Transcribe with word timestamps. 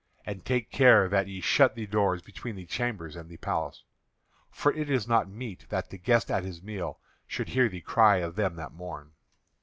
And 0.25 0.43
take 0.43 0.71
care 0.71 1.07
that 1.09 1.27
ye 1.27 1.41
shut 1.41 1.75
the 1.75 1.85
doors 1.85 2.23
between 2.23 2.55
the 2.55 2.65
chambers 2.65 3.15
and 3.15 3.29
the 3.29 3.37
palace; 3.37 3.83
for 4.49 4.73
it 4.73 4.89
is 4.89 5.07
not 5.07 5.29
meet 5.29 5.67
that 5.69 5.91
the 5.91 5.99
guest 5.99 6.31
at 6.31 6.43
his 6.43 6.63
meal 6.63 6.99
should 7.27 7.49
hear 7.49 7.69
the 7.69 7.81
cry 7.81 8.17
of 8.17 8.35
them 8.35 8.55
that 8.55 8.71
mourn." 8.71 9.11